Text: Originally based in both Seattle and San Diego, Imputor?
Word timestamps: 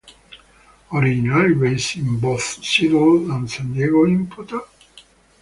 Originally 0.91 1.53
based 1.53 1.95
in 1.97 2.17
both 2.19 2.65
Seattle 2.65 3.31
and 3.31 3.51
San 3.51 3.71
Diego, 3.71 4.07
Imputor? 4.07 4.65